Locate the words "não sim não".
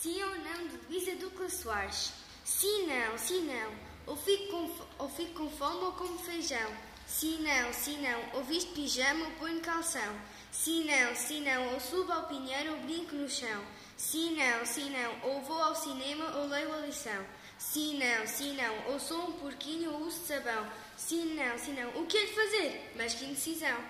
2.86-3.70, 7.42-8.38, 10.84-11.74, 14.36-15.30, 17.98-18.92, 21.34-21.90